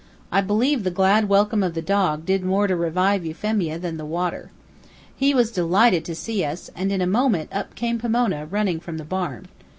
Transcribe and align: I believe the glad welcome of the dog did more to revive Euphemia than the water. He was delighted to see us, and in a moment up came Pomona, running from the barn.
I 0.31 0.41
believe 0.41 0.83
the 0.83 0.89
glad 0.89 1.29
welcome 1.29 1.61
of 1.61 1.75
the 1.75 1.81
dog 1.83 2.25
did 2.25 2.43
more 2.43 2.65
to 2.65 2.75
revive 2.75 3.23
Euphemia 3.23 3.77
than 3.77 3.97
the 3.97 4.03
water. 4.03 4.49
He 5.15 5.31
was 5.35 5.51
delighted 5.51 6.05
to 6.05 6.15
see 6.15 6.43
us, 6.43 6.71
and 6.75 6.91
in 6.91 7.01
a 7.01 7.05
moment 7.05 7.49
up 7.53 7.75
came 7.75 7.99
Pomona, 7.99 8.47
running 8.47 8.79
from 8.79 8.97
the 8.97 9.03
barn. 9.05 9.47